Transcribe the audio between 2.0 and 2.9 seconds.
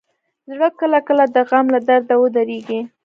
ودریږي.